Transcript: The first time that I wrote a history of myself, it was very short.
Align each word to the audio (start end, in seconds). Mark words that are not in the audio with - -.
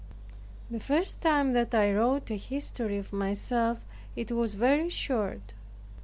The 0.71 0.79
first 0.79 1.21
time 1.21 1.53
that 1.53 1.75
I 1.75 1.93
wrote 1.93 2.31
a 2.31 2.35
history 2.35 2.97
of 2.97 3.13
myself, 3.13 3.85
it 4.15 4.31
was 4.31 4.55
very 4.55 4.89
short. 4.89 5.53